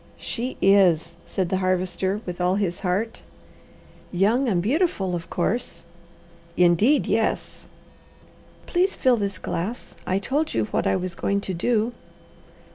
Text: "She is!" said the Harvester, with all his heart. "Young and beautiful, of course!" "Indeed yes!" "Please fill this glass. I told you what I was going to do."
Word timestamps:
"She 0.17 0.57
is!" 0.63 1.15
said 1.27 1.49
the 1.49 1.57
Harvester, 1.57 2.21
with 2.25 2.41
all 2.41 2.55
his 2.55 2.79
heart. 2.79 3.21
"Young 4.11 4.49
and 4.49 4.59
beautiful, 4.59 5.13
of 5.15 5.29
course!" 5.29 5.83
"Indeed 6.57 7.05
yes!" 7.05 7.67
"Please 8.65 8.95
fill 8.95 9.17
this 9.17 9.37
glass. 9.37 9.93
I 10.07 10.17
told 10.17 10.55
you 10.55 10.65
what 10.71 10.87
I 10.87 10.95
was 10.95 11.13
going 11.13 11.39
to 11.41 11.53
do." 11.53 11.93